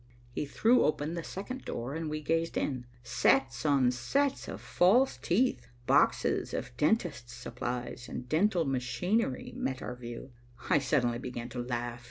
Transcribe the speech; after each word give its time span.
He 0.31 0.47
threw 0.47 0.83
open 0.83 1.13
the 1.13 1.23
second 1.23 1.63
door 1.63 1.93
and 1.93 2.09
we 2.09 2.21
gazed 2.23 2.57
in. 2.57 2.87
Sets 3.03 3.67
on 3.67 3.91
sets 3.91 4.47
of 4.47 4.59
false 4.59 5.15
teeth, 5.15 5.67
boxes 5.85 6.55
of 6.55 6.75
dentist's 6.75 7.33
supplies 7.35 8.09
and 8.09 8.27
dental 8.27 8.65
machinery 8.65 9.53
met 9.55 9.83
our 9.83 9.95
view. 9.95 10.31
I 10.71 10.79
suddenly 10.79 11.19
began 11.19 11.49
to 11.49 11.59
laugh. 11.59 11.99